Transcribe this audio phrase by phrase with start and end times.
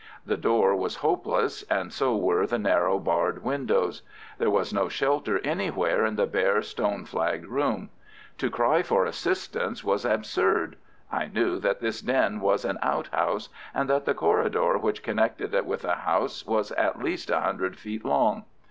[0.25, 4.01] The door was hopeless, and so were the narrow, barred windows.
[4.39, 7.91] There was no shelter anywhere in the bare, stone flagged room.
[8.39, 10.77] To cry for assistance was absurd.
[11.11, 15.67] I knew that this den was an outhouse, and that the corridor which connected it
[15.67, 18.45] with the house was at least a hundred feet long.